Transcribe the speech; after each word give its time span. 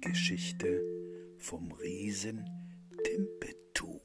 Geschichte 0.00 0.82
vom 1.38 1.72
Riesen 1.72 2.44
Timpetu. 3.04 4.00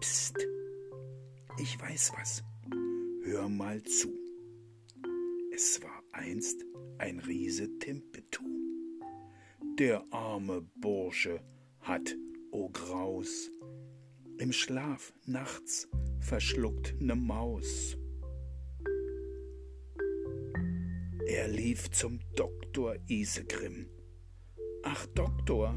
Psst, 0.00 0.36
ich 1.58 1.80
weiß 1.80 2.12
was. 2.16 2.42
Hör 3.24 3.48
mal 3.48 3.82
zu. 3.82 4.12
Es 5.52 5.82
war 5.82 6.02
einst 6.12 6.64
ein 6.98 7.18
Riese 7.20 7.78
Timpetu. 7.78 8.42
Der 9.78 10.04
arme 10.10 10.62
Bursche 10.76 11.40
hat, 11.80 12.16
o 12.50 12.64
oh 12.64 12.68
Graus, 12.70 13.50
im 14.38 14.52
Schlaf 14.52 15.12
nachts 15.26 15.88
verschluckt 16.20 16.94
ne 17.00 17.14
Maus. 17.14 17.96
Er 21.26 21.46
lief 21.46 21.90
zum 21.90 22.18
Doktor 22.34 22.96
Isegrim. 23.06 23.86
Ach 24.82 25.06
Doktor, 25.14 25.74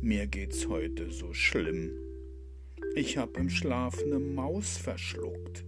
mir 0.00 0.26
geht's 0.26 0.66
heute 0.66 1.10
so 1.10 1.32
schlimm. 1.32 1.92
Ich 2.96 3.16
hab 3.16 3.36
im 3.36 3.48
Schlaf 3.48 4.04
ne 4.04 4.18
Maus 4.18 4.76
verschluckt. 4.76 5.64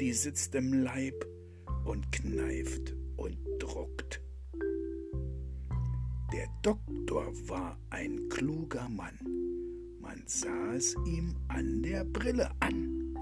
Die 0.00 0.12
sitzt 0.12 0.54
im 0.56 0.72
Leib 0.72 1.24
und 1.84 2.10
kneift 2.10 2.96
und 3.16 3.38
druckt. 3.60 4.20
Der 6.32 6.48
Doktor 6.62 7.32
war 7.48 7.78
ein 7.90 8.28
kluger 8.28 8.88
Mann. 8.88 9.18
Man 10.00 10.22
sah 10.26 10.74
es 10.74 10.96
ihm 11.06 11.36
an 11.48 11.82
der 11.82 12.04
Brille 12.04 12.50
an. 12.60 13.16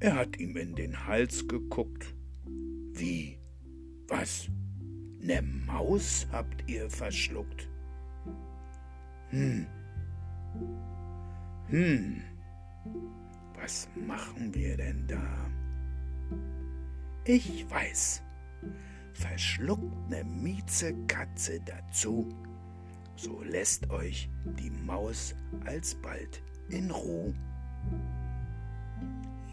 Er 0.00 0.16
hat 0.16 0.38
ihm 0.38 0.56
in 0.56 0.74
den 0.74 1.06
Hals 1.06 1.46
geguckt. 1.46 2.14
Wie? 2.92 3.39
Was? 4.10 4.48
Ne 5.20 5.40
Maus 5.40 6.26
habt 6.32 6.68
ihr 6.68 6.90
verschluckt? 6.90 7.68
Hm. 9.30 9.66
Hm. 11.68 12.22
Was 13.54 13.88
machen 13.94 14.52
wir 14.52 14.76
denn 14.76 15.06
da? 15.06 15.48
Ich 17.24 17.70
weiß. 17.70 18.20
Verschluckt 19.12 20.10
ne 20.10 20.24
Miezekatze 20.24 21.60
dazu, 21.64 22.28
so 23.14 23.42
lässt 23.42 23.88
euch 23.90 24.28
die 24.58 24.70
Maus 24.70 25.36
alsbald 25.66 26.42
in 26.68 26.90
Ruh. 26.90 27.32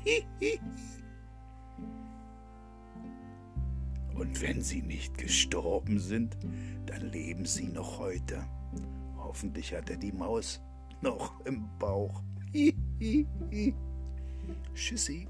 Hihi. 0.04 0.60
Und 4.18 4.42
wenn 4.42 4.62
sie 4.62 4.82
nicht 4.82 5.18
gestorben 5.18 6.00
sind, 6.00 6.38
dann 6.86 7.12
leben 7.12 7.46
sie 7.46 7.68
noch 7.68 8.00
heute. 8.00 8.44
Hoffentlich 9.18 9.74
hat 9.74 9.90
er 9.90 9.98
die 9.98 10.12
Maus 10.12 10.62
noch 11.02 11.46
im 11.46 11.68
Bauch. 11.78 12.24
Tschüssi. 14.74 15.28